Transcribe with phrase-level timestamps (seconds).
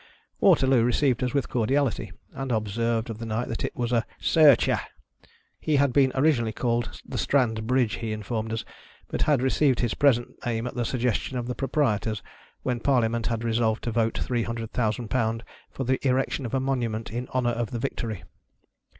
[0.39, 4.81] Waterloo received xis with cordiality, and observed of the night that it was "a Searcher."
[5.59, 8.65] He had been originally called the Strand Bridge, he informed us,
[9.09, 12.23] but had received his present name at the suggestion of the pro prietors,
[12.63, 16.59] when Parliament had resolved to vote three hundred thousand pound for the erection of a
[16.59, 18.23] monument in honor of the victory.